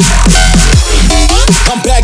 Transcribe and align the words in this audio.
Come 0.00 1.82
back. 1.82 2.00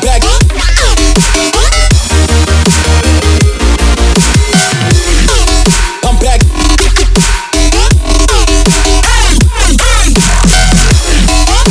Back. 0.00 1.47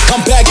come 0.00 0.24
back. 0.24 0.46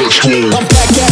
I'm 0.00 0.68
back 0.68 0.92
at 0.92 1.02
it. 1.02 1.07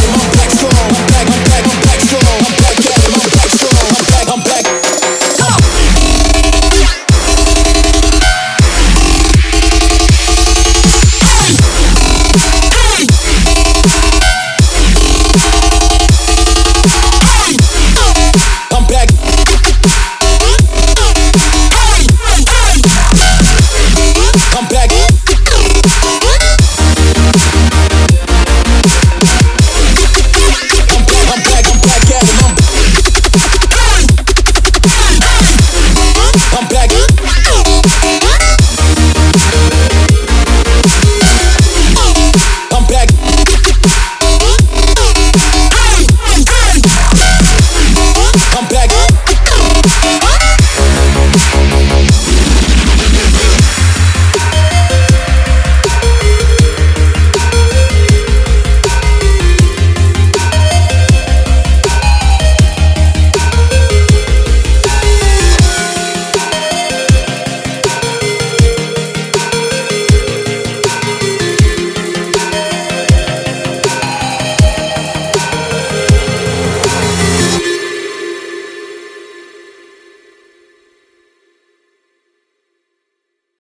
I'm 48.59 48.69
back. 48.69 50.16